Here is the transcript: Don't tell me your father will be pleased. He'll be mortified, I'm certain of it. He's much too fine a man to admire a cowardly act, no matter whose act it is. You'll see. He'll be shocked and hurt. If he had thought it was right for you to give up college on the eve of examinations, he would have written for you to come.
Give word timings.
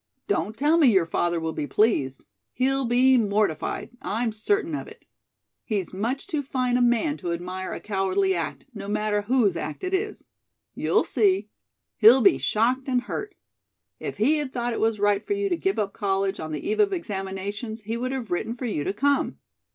Don't 0.27 0.57
tell 0.57 0.77
me 0.79 0.87
your 0.87 1.05
father 1.05 1.39
will 1.39 1.53
be 1.53 1.67
pleased. 1.67 2.25
He'll 2.53 2.85
be 2.85 3.19
mortified, 3.19 3.91
I'm 4.01 4.31
certain 4.31 4.73
of 4.73 4.87
it. 4.87 5.05
He's 5.63 5.93
much 5.93 6.25
too 6.25 6.41
fine 6.41 6.75
a 6.75 6.81
man 6.81 7.17
to 7.17 7.31
admire 7.31 7.71
a 7.71 7.79
cowardly 7.79 8.33
act, 8.33 8.65
no 8.73 8.87
matter 8.87 9.21
whose 9.21 9.55
act 9.55 9.83
it 9.83 9.93
is. 9.93 10.23
You'll 10.73 11.03
see. 11.03 11.49
He'll 11.97 12.21
be 12.21 12.39
shocked 12.39 12.87
and 12.87 13.01
hurt. 13.01 13.35
If 13.99 14.17
he 14.17 14.37
had 14.37 14.51
thought 14.51 14.73
it 14.73 14.79
was 14.79 14.99
right 14.99 15.23
for 15.23 15.33
you 15.33 15.49
to 15.49 15.55
give 15.55 15.77
up 15.77 15.93
college 15.93 16.39
on 16.39 16.51
the 16.51 16.67
eve 16.67 16.79
of 16.79 16.91
examinations, 16.93 17.83
he 17.83 17.95
would 17.95 18.11
have 18.11 18.31
written 18.31 18.55
for 18.55 18.65
you 18.65 18.83
to 18.83 18.93
come. 18.93 19.37